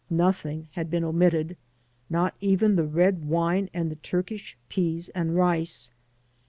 Nothing 0.09 0.67
had 0.71 0.89
been 0.89 1.03
omitted— 1.03 1.57
^not 2.11 2.31
even 2.41 2.75
the 2.75 2.87
red 2.87 3.23
wine 3.25 3.69
and 3.71 3.91
the 3.91 3.97
Turkish 3.97 4.57
peas 4.67 5.09
and 5.09 5.35
rice. 5.35 5.91